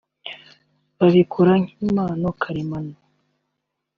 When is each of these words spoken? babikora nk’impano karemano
babikora 0.99 1.51
nk’impano 1.61 2.27
karemano 2.41 2.93